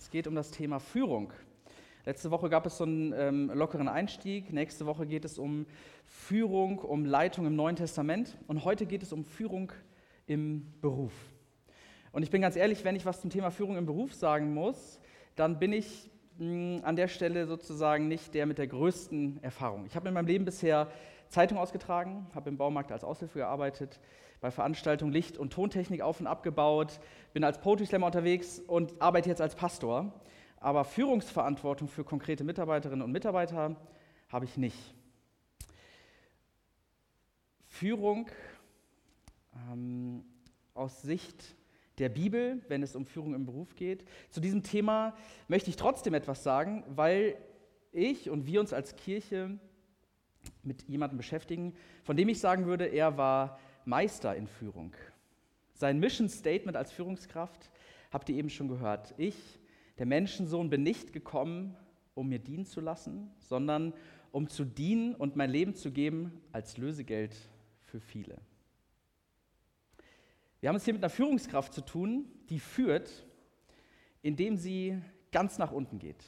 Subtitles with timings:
[0.00, 1.30] Es geht um das Thema Führung.
[2.06, 4.50] Letzte Woche gab es so einen ähm, lockeren Einstieg.
[4.50, 5.66] Nächste Woche geht es um
[6.06, 8.38] Führung, um Leitung im Neuen Testament.
[8.46, 9.72] Und heute geht es um Führung
[10.26, 11.12] im Beruf.
[12.12, 15.00] Und ich bin ganz ehrlich, wenn ich was zum Thema Führung im Beruf sagen muss,
[15.36, 19.84] dann bin ich mh, hm, an der Stelle sozusagen nicht der mit der größten Erfahrung.
[19.84, 20.90] Ich habe in meinem Leben bisher
[21.30, 24.00] Zeitung ausgetragen, habe im Baumarkt als Aushilfe gearbeitet,
[24.40, 27.00] bei Veranstaltungen Licht- und Tontechnik auf und abgebaut,
[27.32, 30.12] bin als Poetry Slammer unterwegs und arbeite jetzt als Pastor.
[30.56, 33.76] Aber Führungsverantwortung für konkrete Mitarbeiterinnen und Mitarbeiter
[34.28, 34.76] habe ich nicht.
[37.66, 38.28] Führung
[39.70, 40.24] ähm,
[40.74, 41.56] aus Sicht
[41.98, 44.04] der Bibel, wenn es um Führung im Beruf geht.
[44.30, 45.14] Zu diesem Thema
[45.48, 47.36] möchte ich trotzdem etwas sagen, weil
[47.92, 49.58] ich und wir uns als Kirche
[50.62, 54.94] mit jemandem beschäftigen, von dem ich sagen würde, er war Meister in Führung.
[55.74, 57.70] Sein Mission Statement als Führungskraft
[58.10, 59.14] habt ihr eben schon gehört.
[59.16, 59.58] Ich,
[59.98, 61.76] der Menschensohn, bin nicht gekommen,
[62.14, 63.94] um mir dienen zu lassen, sondern
[64.32, 67.34] um zu dienen und mein Leben zu geben als Lösegeld
[67.82, 68.38] für viele.
[70.60, 73.26] Wir haben es hier mit einer Führungskraft zu tun, die führt,
[74.22, 75.00] indem sie
[75.32, 76.22] ganz nach unten geht.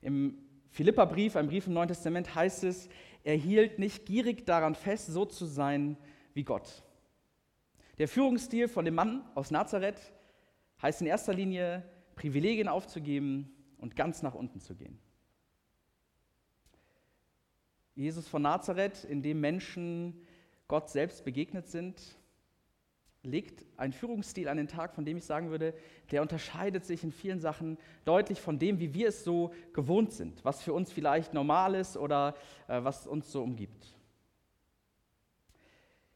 [0.00, 0.38] Im
[0.70, 2.88] Philipperbrief, ein Brief im Neuen Testament, heißt es,
[3.24, 5.96] er hielt nicht gierig daran fest, so zu sein
[6.34, 6.82] wie Gott.
[7.98, 10.12] Der Führungsstil von dem Mann aus Nazareth
[10.80, 11.82] heißt in erster Linie,
[12.14, 14.98] Privilegien aufzugeben und ganz nach unten zu gehen.
[17.94, 20.24] Jesus von Nazareth, in dem Menschen
[20.68, 22.18] Gott selbst begegnet sind,
[23.28, 25.74] legt einen Führungsstil an den Tag, von dem ich sagen würde,
[26.10, 30.44] der unterscheidet sich in vielen Sachen deutlich von dem, wie wir es so gewohnt sind,
[30.44, 32.34] was für uns vielleicht normal ist oder
[32.66, 33.84] äh, was uns so umgibt.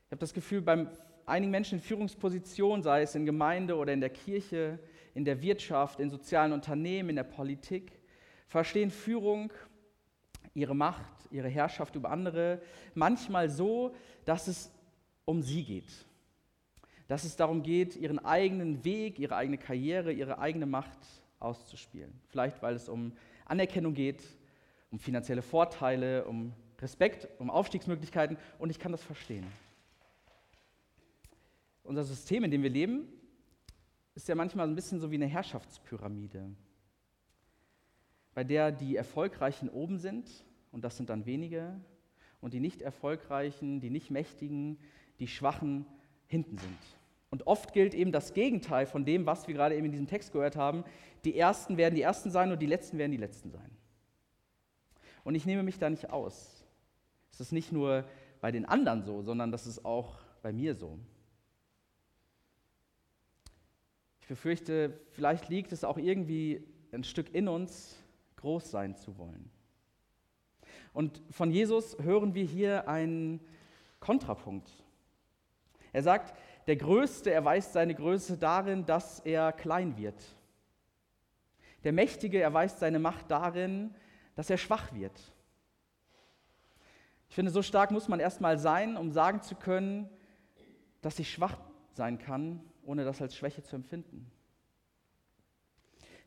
[0.06, 0.86] Ich habe das Gefühl, bei
[1.26, 4.78] einigen Menschen in Führungspositionen, sei es in Gemeinde oder in der Kirche,
[5.14, 8.00] in der Wirtschaft, in sozialen Unternehmen, in der Politik,
[8.48, 9.52] verstehen Führung,
[10.54, 12.60] ihre Macht, ihre Herrschaft über andere
[12.94, 13.94] manchmal so,
[14.24, 14.70] dass es
[15.24, 16.06] um sie geht
[17.12, 20.98] dass es darum geht, ihren eigenen Weg, ihre eigene Karriere, ihre eigene Macht
[21.40, 22.10] auszuspielen.
[22.28, 23.12] Vielleicht, weil es um
[23.44, 24.22] Anerkennung geht,
[24.90, 29.46] um finanzielle Vorteile, um Respekt, um Aufstiegsmöglichkeiten und ich kann das verstehen.
[31.84, 33.06] Unser System, in dem wir leben,
[34.14, 36.48] ist ja manchmal ein bisschen so wie eine Herrschaftspyramide,
[38.32, 40.30] bei der die Erfolgreichen oben sind,
[40.70, 41.78] und das sind dann wenige,
[42.40, 44.78] und die nicht Erfolgreichen, die nicht Mächtigen,
[45.18, 45.84] die Schwachen
[46.26, 47.01] hinten sind.
[47.32, 50.32] Und oft gilt eben das Gegenteil von dem, was wir gerade eben in diesem Text
[50.32, 50.84] gehört haben.
[51.24, 53.70] Die Ersten werden die Ersten sein und die Letzten werden die Letzten sein.
[55.24, 56.62] Und ich nehme mich da nicht aus.
[57.32, 58.04] Es ist nicht nur
[58.42, 60.98] bei den anderen so, sondern das ist auch bei mir so.
[64.20, 67.96] Ich befürchte, vielleicht liegt es auch irgendwie ein Stück in uns,
[68.36, 69.50] groß sein zu wollen.
[70.92, 73.40] Und von Jesus hören wir hier einen
[74.00, 74.70] Kontrapunkt.
[75.94, 76.34] Er sagt,
[76.66, 80.22] der Größte erweist seine Größe darin, dass er klein wird.
[81.84, 83.94] Der Mächtige erweist seine Macht darin,
[84.36, 85.18] dass er schwach wird.
[87.28, 90.08] Ich finde, so stark muss man erstmal sein, um sagen zu können,
[91.00, 91.56] dass ich schwach
[91.92, 94.30] sein kann, ohne das als Schwäche zu empfinden.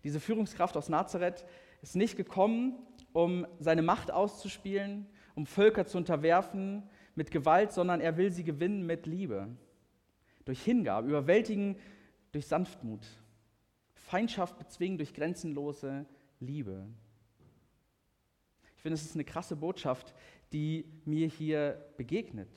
[0.03, 1.46] Diese Führungskraft aus Nazareth
[1.81, 2.75] ist nicht gekommen,
[3.13, 6.84] um seine Macht auszuspielen, um Völker zu unterwerfen
[7.16, 9.56] mit Gewalt, sondern er will sie gewinnen mit Liebe
[10.46, 11.78] durch Hingabe, überwältigen
[12.32, 13.06] durch Sanftmut,
[13.94, 16.06] Feindschaft bezwingen durch grenzenlose
[16.40, 16.88] Liebe.
[18.76, 20.14] Ich finde, es ist eine krasse Botschaft,
[20.54, 22.50] die mir hier begegnet.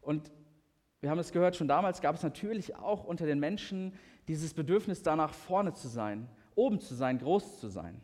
[0.00, 0.32] Und
[1.00, 3.92] wir haben es gehört, schon damals gab es natürlich auch unter den Menschen
[4.26, 8.00] dieses Bedürfnis danach, vorne zu sein, oben zu sein, groß zu sein.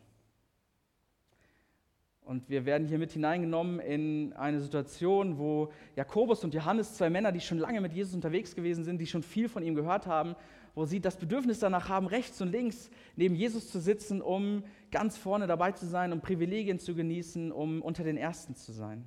[2.25, 7.31] Und wir werden hier mit hineingenommen in eine Situation, wo Jakobus und Johannes, zwei Männer,
[7.31, 10.35] die schon lange mit Jesus unterwegs gewesen sind, die schon viel von ihm gehört haben,
[10.73, 15.17] wo sie das Bedürfnis danach haben, rechts und links neben Jesus zu sitzen, um ganz
[15.17, 19.05] vorne dabei zu sein, um Privilegien zu genießen, um unter den Ersten zu sein.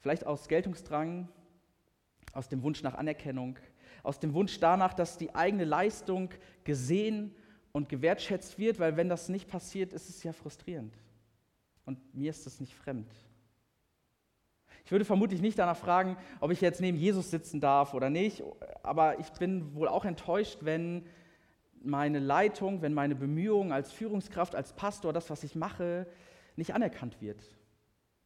[0.00, 1.28] Vielleicht aus Geltungsdrang,
[2.32, 3.56] aus dem Wunsch nach Anerkennung,
[4.02, 6.30] aus dem Wunsch danach, dass die eigene Leistung
[6.64, 7.47] gesehen und
[7.86, 10.94] gewertschätzt wird, weil wenn das nicht passiert, ist es ja frustrierend.
[11.84, 13.12] Und mir ist das nicht fremd.
[14.84, 18.42] Ich würde vermutlich nicht danach fragen, ob ich jetzt neben Jesus sitzen darf oder nicht,
[18.82, 21.04] aber ich bin wohl auch enttäuscht, wenn
[21.82, 26.06] meine Leitung, wenn meine Bemühungen als Führungskraft, als Pastor, das, was ich mache,
[26.56, 27.42] nicht anerkannt wird,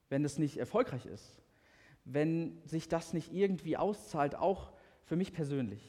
[0.09, 1.43] wenn es nicht erfolgreich ist,
[2.05, 4.73] wenn sich das nicht irgendwie auszahlt, auch
[5.03, 5.83] für mich persönlich.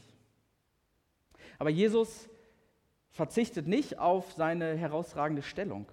[1.60, 2.30] Aber Jesus
[3.14, 5.90] verzichtet nicht auf seine herausragende Stellung.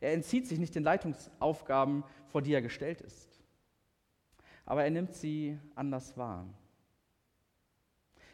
[0.00, 3.40] Er entzieht sich nicht den Leitungsaufgaben, vor die er gestellt ist.
[4.64, 6.46] Aber er nimmt sie anders wahr.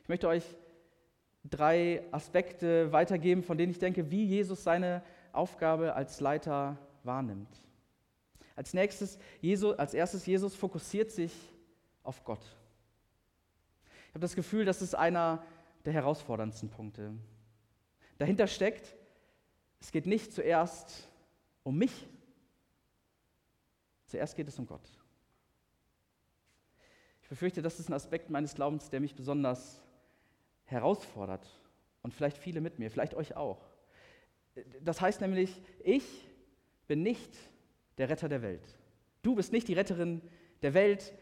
[0.03, 0.45] Ich möchte euch
[1.45, 5.03] drei Aspekte weitergeben, von denen ich denke, wie Jesus seine
[5.33, 7.49] Aufgabe als Leiter wahrnimmt.
[8.55, 11.33] Als nächstes, Jesus, als erstes, Jesus fokussiert sich
[12.03, 12.45] auf Gott.
[14.09, 15.43] Ich habe das Gefühl, das ist einer
[15.85, 17.15] der herausforderndsten Punkte.
[18.19, 18.95] Dahinter steckt,
[19.81, 21.09] es geht nicht zuerst
[21.65, 22.07] um mich,
[24.07, 24.89] zuerst geht es um Gott.
[27.23, 29.83] Ich befürchte, das ist ein Aspekt meines Glaubens, der mich besonders
[30.65, 31.47] herausfordert
[32.03, 33.61] und vielleicht viele mit mir, vielleicht euch auch.
[34.81, 36.05] Das heißt nämlich, ich
[36.87, 37.35] bin nicht
[37.99, 38.79] der Retter der Welt.
[39.23, 40.21] Du bist nicht die Retterin
[40.63, 41.13] der Welt,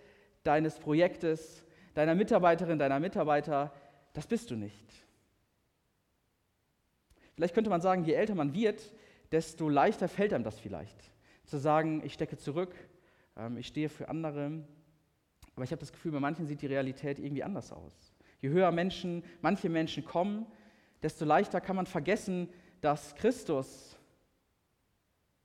[0.42, 1.64] deines Projektes,
[1.94, 3.72] deiner Mitarbeiterin, deiner Mitarbeiter.
[4.12, 5.04] Das bist du nicht.
[7.40, 8.92] Vielleicht könnte man sagen, je älter man wird,
[9.32, 11.10] desto leichter fällt einem das vielleicht.
[11.46, 12.74] Zu sagen, ich stecke zurück,
[13.34, 14.62] ähm, ich stehe für andere.
[15.56, 18.14] Aber ich habe das Gefühl, bei manchen sieht die Realität irgendwie anders aus.
[18.42, 20.44] Je höher Menschen, manche Menschen kommen,
[21.02, 22.46] desto leichter kann man vergessen,
[22.82, 23.96] dass Christus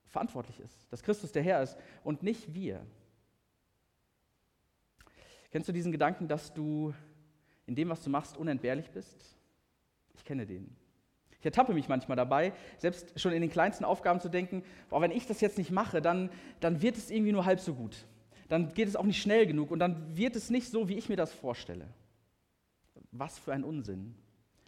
[0.04, 2.84] verantwortlich ist, dass Christus der Herr ist und nicht wir.
[5.50, 6.92] Kennst du diesen Gedanken, dass du
[7.64, 9.38] in dem, was du machst, unentbehrlich bist?
[10.12, 10.76] Ich kenne den.
[11.46, 15.12] Ich ertappe mich manchmal dabei, selbst schon in den kleinsten Aufgaben zu denken, boah, wenn
[15.12, 16.28] ich das jetzt nicht mache, dann,
[16.58, 18.04] dann wird es irgendwie nur halb so gut.
[18.48, 21.08] Dann geht es auch nicht schnell genug und dann wird es nicht so, wie ich
[21.08, 21.86] mir das vorstelle.
[23.12, 24.16] Was für ein Unsinn.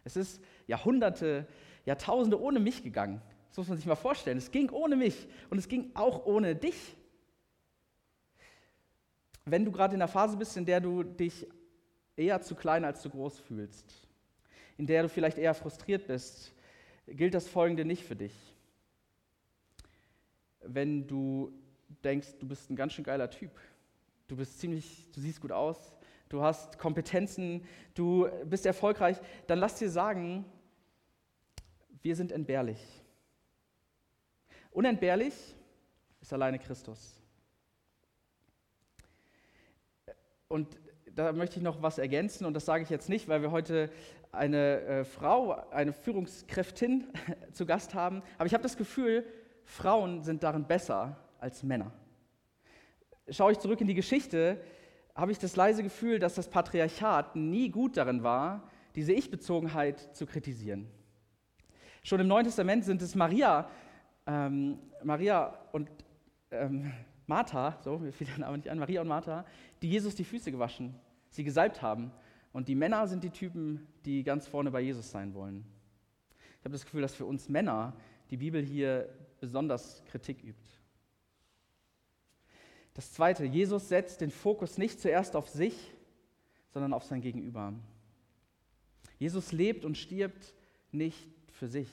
[0.04, 1.48] Es ist Jahrhunderte,
[1.84, 3.20] Jahrtausende ohne mich gegangen.
[3.48, 4.38] Das muss man sich mal vorstellen.
[4.38, 6.96] Es ging ohne mich und es ging auch ohne dich.
[9.44, 11.44] Wenn du gerade in der Phase bist, in der du dich
[12.14, 14.06] eher zu klein als zu groß fühlst,
[14.76, 16.54] in der du vielleicht eher frustriert bist,
[17.10, 18.34] gilt das Folgende nicht für dich.
[20.60, 21.52] Wenn du
[22.04, 23.50] denkst, du bist ein ganz schön geiler Typ,
[24.26, 25.96] du bist ziemlich, du siehst gut aus,
[26.28, 27.64] du hast Kompetenzen,
[27.94, 30.44] du bist erfolgreich, dann lass dir sagen,
[32.02, 32.80] wir sind entbehrlich.
[34.70, 35.34] Unentbehrlich
[36.20, 37.14] ist alleine Christus.
[40.48, 40.78] Und
[41.18, 43.90] da möchte ich noch was ergänzen und das sage ich jetzt nicht, weil wir heute
[44.30, 47.08] eine äh, Frau, eine Führungskräftin
[47.52, 49.26] zu Gast haben, aber ich habe das Gefühl,
[49.64, 51.90] Frauen sind darin besser als Männer.
[53.28, 54.60] Schaue ich zurück in die Geschichte,
[55.12, 60.24] habe ich das leise Gefühl, dass das Patriarchat nie gut darin war, diese Ich-Bezogenheit zu
[60.24, 60.88] kritisieren.
[62.04, 63.68] Schon im Neuen Testament sind es Maria,
[64.24, 65.90] ähm, Maria und
[66.52, 66.92] ähm,
[67.26, 69.44] Martha, so, mir fiel der Name nicht an, Maria und Martha,
[69.82, 70.94] die Jesus die Füße gewaschen,
[71.30, 72.12] sie gesalbt haben.
[72.52, 75.64] Und die Männer sind die Typen, die ganz vorne bei Jesus sein wollen.
[76.58, 77.96] Ich habe das Gefühl, dass für uns Männer
[78.30, 79.08] die Bibel hier
[79.40, 80.68] besonders Kritik übt.
[82.94, 85.94] Das Zweite, Jesus setzt den Fokus nicht zuerst auf sich,
[86.70, 87.72] sondern auf sein Gegenüber.
[89.18, 90.54] Jesus lebt und stirbt
[90.90, 91.88] nicht für sich.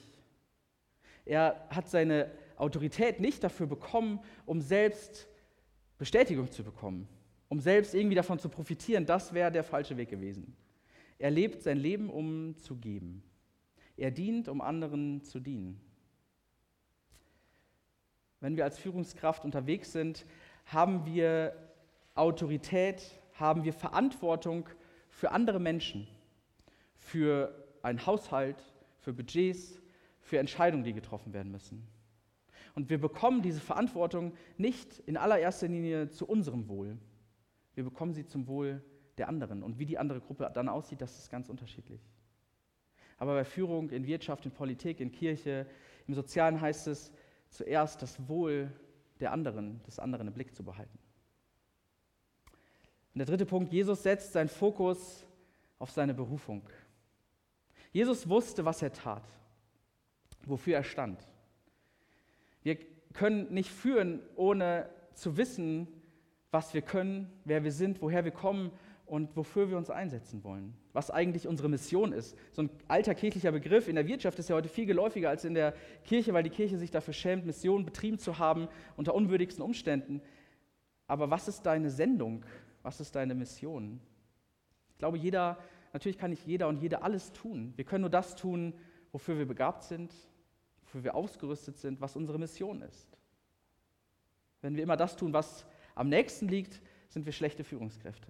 [1.26, 5.28] Er hat seine Autorität nicht dafür bekommen, um selbst
[5.98, 7.08] Bestätigung zu bekommen,
[7.56, 9.06] um selbst irgendwie davon zu profitieren.
[9.06, 10.58] Das wäre der falsche Weg gewesen.
[11.18, 13.24] Er lebt sein Leben, um zu geben.
[13.96, 15.80] Er dient, um anderen zu dienen.
[18.42, 20.26] Wenn wir als Führungskraft unterwegs sind,
[20.66, 21.56] haben wir
[22.14, 23.02] Autorität,
[23.36, 24.68] haben wir Verantwortung
[25.08, 26.10] für andere Menschen,
[26.98, 28.58] für einen Haushalt,
[29.00, 29.82] für Budgets,
[30.20, 31.88] für Entscheidungen, die getroffen werden müssen.
[32.74, 36.98] Und wir bekommen diese Verantwortung nicht in allererster Linie zu unserem Wohl.
[37.76, 38.82] Wir bekommen sie zum Wohl
[39.18, 39.64] der anderen.
[39.64, 42.02] Und wie die andere Gruppe dann aussieht, das ist ganz unterschiedlich.
[43.18, 45.68] Aber bei Führung in Wirtschaft, in Politik, in Kirche,
[46.08, 47.12] im Sozialen heißt es,
[47.50, 48.72] zuerst das Wohl
[49.20, 50.98] der anderen, des anderen im Blick zu behalten.
[53.14, 55.26] Und der dritte Punkt, Jesus setzt seinen Fokus
[55.80, 56.68] auf seine Berufung.
[57.94, 59.24] Jesus wusste, was er tat,
[60.46, 61.26] wofür er stand.
[62.62, 62.78] Wir
[63.14, 65.88] können nicht führen, ohne zu wissen,
[66.56, 68.72] was wir können, wer wir sind, woher wir kommen
[69.06, 70.74] und wofür wir uns einsetzen wollen.
[70.94, 72.38] Was eigentlich unsere Mission ist.
[72.54, 75.54] So ein alter kirchlicher Begriff in der Wirtschaft ist ja heute viel geläufiger als in
[75.54, 75.74] der
[76.06, 80.22] Kirche, weil die Kirche sich dafür schämt, Missionen betrieben zu haben unter unwürdigsten Umständen.
[81.08, 82.46] Aber was ist deine Sendung?
[82.84, 84.00] Was ist deine Mission?
[84.92, 85.58] Ich glaube, jeder,
[85.92, 87.74] natürlich kann nicht jeder und jede alles tun.
[87.76, 88.74] Wir können nur das tun,
[89.12, 90.14] wofür wir begabt sind,
[90.84, 93.18] wofür wir ausgerüstet sind, was unsere Mission ist.
[94.62, 95.66] Wenn wir immer das tun, was
[95.96, 98.28] am nächsten liegt, sind wir schlechte Führungskräfte.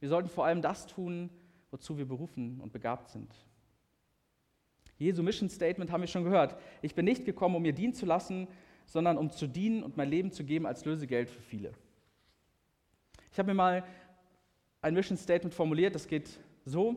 [0.00, 1.30] Wir sollten vor allem das tun,
[1.70, 3.34] wozu wir berufen und begabt sind.
[4.96, 6.56] Jesu Mission Statement haben wir schon gehört.
[6.82, 8.48] Ich bin nicht gekommen, um mir dienen zu lassen,
[8.86, 11.72] sondern um zu dienen und mein Leben zu geben als Lösegeld für viele.
[13.30, 13.84] Ich habe mir mal
[14.80, 16.96] ein Mission Statement formuliert, das geht so.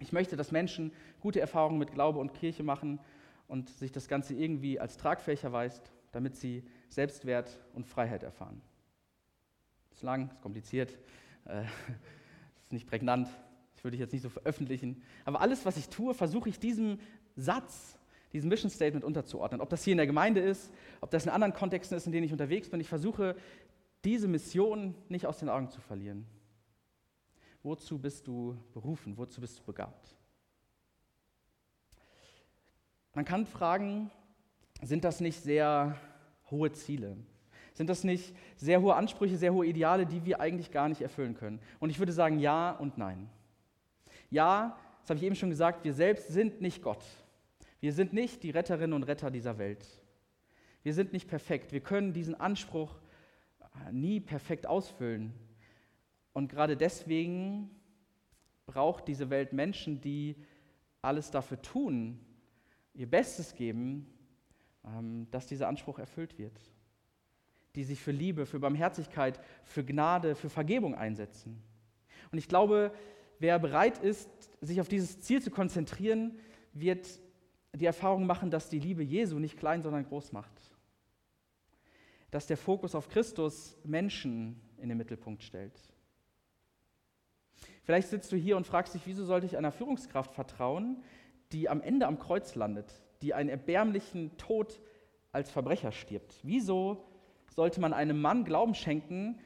[0.00, 2.98] Ich möchte, dass Menschen gute Erfahrungen mit Glaube und Kirche machen
[3.46, 8.60] und sich das Ganze irgendwie als tragfähig erweist, damit sie Selbstwert und Freiheit erfahren.
[9.92, 10.98] Ist lang, ist kompliziert,
[11.44, 11.62] äh,
[12.62, 13.28] ist nicht prägnant,
[13.74, 15.02] das würde ich jetzt nicht so veröffentlichen.
[15.24, 16.98] Aber alles, was ich tue, versuche ich diesem
[17.36, 17.98] Satz,
[18.32, 19.60] diesem Mission Statement unterzuordnen.
[19.60, 22.24] Ob das hier in der Gemeinde ist, ob das in anderen Kontexten ist, in denen
[22.24, 22.80] ich unterwegs bin.
[22.80, 23.36] Ich versuche,
[24.04, 26.26] diese Mission nicht aus den Augen zu verlieren.
[27.62, 29.16] Wozu bist du berufen?
[29.16, 30.16] Wozu bist du begabt?
[33.14, 34.10] Man kann fragen,
[34.80, 35.98] sind das nicht sehr
[36.50, 37.16] hohe Ziele?
[37.74, 41.34] Sind das nicht sehr hohe Ansprüche, sehr hohe Ideale, die wir eigentlich gar nicht erfüllen
[41.34, 41.60] können?
[41.80, 43.28] Und ich würde sagen ja und nein.
[44.30, 47.04] Ja, das habe ich eben schon gesagt, wir selbst sind nicht Gott.
[47.80, 49.86] Wir sind nicht die Retterinnen und Retter dieser Welt.
[50.82, 51.72] Wir sind nicht perfekt.
[51.72, 53.00] Wir können diesen Anspruch
[53.90, 55.32] nie perfekt ausfüllen.
[56.32, 57.70] Und gerade deswegen
[58.66, 60.36] braucht diese Welt Menschen, die
[61.02, 62.20] alles dafür tun,
[62.94, 64.06] ihr Bestes geben,
[64.84, 66.58] ähm, dass dieser Anspruch erfüllt wird.
[67.74, 71.62] Die sich für Liebe, für Barmherzigkeit, für Gnade, für Vergebung einsetzen.
[72.30, 72.92] Und ich glaube,
[73.38, 74.28] wer bereit ist,
[74.60, 76.38] sich auf dieses Ziel zu konzentrieren,
[76.72, 77.20] wird
[77.74, 80.52] die Erfahrung machen, dass die Liebe Jesu nicht klein, sondern groß macht.
[82.30, 85.78] Dass der Fokus auf Christus Menschen in den Mittelpunkt stellt.
[87.84, 91.02] Vielleicht sitzt du hier und fragst dich, wieso sollte ich einer Führungskraft vertrauen,
[91.52, 94.80] die am Ende am Kreuz landet, die einen erbärmlichen Tod
[95.32, 96.34] als Verbrecher stirbt.
[96.42, 97.04] Wieso
[97.54, 99.38] sollte man einem Mann Glauben schenken,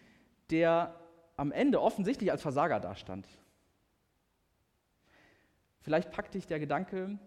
[0.51, 0.95] der
[1.37, 3.27] am Ende offensichtlich als Versager dastand?
[5.81, 7.19] Vielleicht packt dich der Gedanke,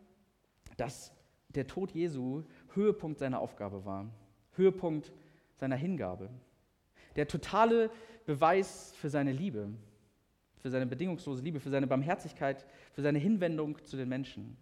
[0.77, 1.13] dass
[1.49, 2.43] der Tod Jesu
[2.73, 4.09] Höhepunkt seiner Aufgabe war,
[4.55, 5.13] Höhepunkt
[5.55, 6.29] seiner Hingabe,
[7.15, 7.89] der totale
[8.25, 9.69] Beweis für seine Liebe,
[10.57, 14.57] für seine bedingungslose Liebe, für seine Barmherzigkeit, für seine Hinwendung zu den Menschen.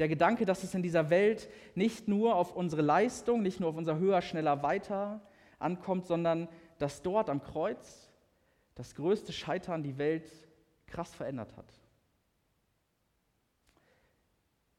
[0.00, 3.76] Der Gedanke, dass es in dieser Welt nicht nur auf unsere Leistung, nicht nur auf
[3.76, 5.20] unser höher, schneller, weiter
[5.58, 8.10] ankommt, sondern dass dort am Kreuz
[8.74, 10.32] das größte Scheitern die Welt
[10.86, 11.70] krass verändert hat.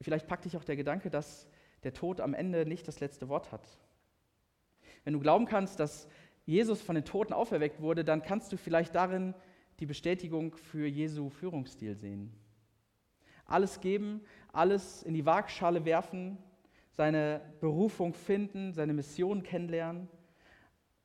[0.00, 1.46] Vielleicht packt dich auch der Gedanke, dass
[1.84, 3.78] der Tod am Ende nicht das letzte Wort hat.
[5.04, 6.08] Wenn du glauben kannst, dass
[6.46, 9.34] Jesus von den Toten auferweckt wurde, dann kannst du vielleicht darin
[9.78, 12.41] die Bestätigung für Jesu Führungsstil sehen.
[13.52, 16.38] Alles geben, alles in die Waagschale werfen,
[16.90, 20.08] seine Berufung finden, seine Mission kennenlernen,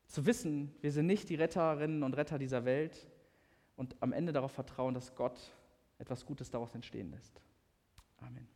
[0.06, 3.06] zu wissen, wir sind nicht die Retterinnen und Retter dieser Welt
[3.76, 5.38] und am Ende darauf vertrauen, dass Gott
[5.98, 7.42] etwas Gutes daraus entstehen lässt.
[8.18, 8.48] Amen.